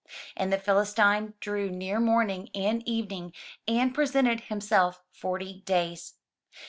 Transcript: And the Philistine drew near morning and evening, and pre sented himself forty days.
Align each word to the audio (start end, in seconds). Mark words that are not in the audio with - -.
And 0.35 0.51
the 0.51 0.57
Philistine 0.57 1.35
drew 1.39 1.69
near 1.69 1.99
morning 1.99 2.49
and 2.55 2.81
evening, 2.87 3.33
and 3.67 3.93
pre 3.93 4.05
sented 4.07 4.41
himself 4.45 5.03
forty 5.11 5.61
days. 5.67 6.15